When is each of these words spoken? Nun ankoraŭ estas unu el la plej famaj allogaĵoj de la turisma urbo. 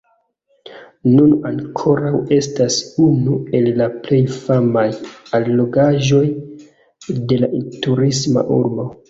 Nun 1.17 1.33
ankoraŭ 1.49 2.13
estas 2.37 2.77
unu 3.09 3.37
el 3.59 3.69
la 3.83 3.89
plej 4.07 4.23
famaj 4.47 4.87
allogaĵoj 5.41 6.25
de 7.13 7.41
la 7.45 7.53
turisma 7.87 8.49
urbo. 8.59 8.91